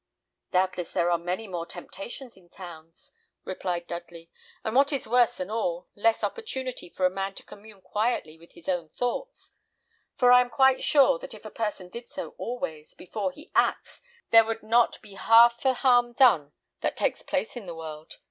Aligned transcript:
"Doubtless 0.49 0.93
there 0.93 1.11
are 1.11 1.19
many 1.19 1.47
more 1.47 1.67
temptations 1.67 2.35
in 2.35 2.49
towns," 2.49 3.11
replied 3.43 3.85
Dudley; 3.85 4.31
"and 4.63 4.75
what 4.75 4.91
is 4.91 5.07
worse 5.07 5.37
than 5.37 5.51
all, 5.51 5.89
less 5.93 6.23
opportunity 6.23 6.89
for 6.89 7.05
a 7.05 7.09
man 7.11 7.35
to 7.35 7.43
commune 7.43 7.81
quietly 7.81 8.35
with 8.35 8.53
his 8.53 8.67
own 8.67 8.89
thoughts; 8.89 9.53
for 10.17 10.31
I 10.31 10.41
am 10.41 10.49
quite 10.49 10.83
sure, 10.83 11.19
that 11.19 11.35
if 11.35 11.45
a 11.45 11.51
person 11.51 11.87
did 11.89 12.09
so 12.09 12.29
always, 12.39 12.95
before 12.95 13.31
he 13.31 13.51
acts, 13.53 14.01
there 14.31 14.43
would 14.43 14.63
not 14.63 14.99
be 15.03 15.13
half 15.13 15.61
the 15.61 15.75
harm 15.75 16.13
done 16.13 16.53
that 16.81 16.97
takes 16.97 17.21
place 17.21 17.55
in 17.55 17.67
the 17.67 17.75
world. 17.75 18.15